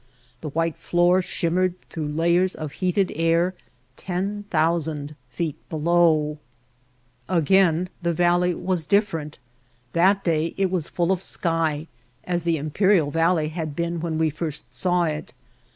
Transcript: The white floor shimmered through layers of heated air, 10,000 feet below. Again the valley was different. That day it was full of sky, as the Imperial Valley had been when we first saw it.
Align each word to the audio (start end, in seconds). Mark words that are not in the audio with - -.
The 0.41 0.49
white 0.49 0.77
floor 0.77 1.21
shimmered 1.21 1.75
through 1.91 2.07
layers 2.07 2.55
of 2.55 2.71
heated 2.71 3.11
air, 3.15 3.53
10,000 3.97 5.15
feet 5.29 5.69
below. 5.69 6.39
Again 7.29 7.87
the 8.01 8.11
valley 8.11 8.55
was 8.55 8.87
different. 8.87 9.37
That 9.93 10.23
day 10.23 10.55
it 10.57 10.71
was 10.71 10.87
full 10.89 11.11
of 11.11 11.21
sky, 11.21 11.85
as 12.23 12.41
the 12.41 12.57
Imperial 12.57 13.11
Valley 13.11 13.49
had 13.49 13.75
been 13.75 13.99
when 13.99 14.17
we 14.17 14.31
first 14.31 14.73
saw 14.73 15.03
it. 15.03 15.33